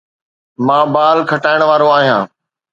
مان 0.65 0.85
بال 0.95 1.17
کٽائڻ 1.29 1.59
وارو 1.69 1.87
آهيان 1.97 2.23